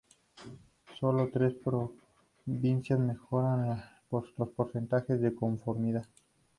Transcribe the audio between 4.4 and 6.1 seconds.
porcentajes de conformidad